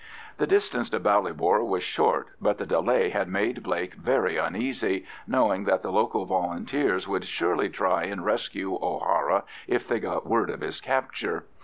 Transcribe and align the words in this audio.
The 0.39 0.47
distance 0.47 0.89
to 0.89 0.99
Ballybor 0.99 1.63
was 1.63 1.83
short, 1.83 2.29
but 2.41 2.57
the 2.57 2.65
delay 2.65 3.09
had 3.09 3.27
made 3.27 3.61
Blake 3.61 3.93
very 3.93 4.35
uneasy, 4.35 5.05
knowing 5.27 5.65
that 5.65 5.83
the 5.83 5.91
local 5.91 6.25
Volunteers 6.25 7.07
would 7.07 7.23
surely 7.25 7.69
try 7.69 8.05
and 8.05 8.25
rescue 8.25 8.79
O'Hara 8.81 9.43
if 9.67 9.87
they 9.87 9.99
got 9.99 10.25
word 10.25 10.49
of 10.49 10.61
his 10.61 10.81
capture. 10.81 11.45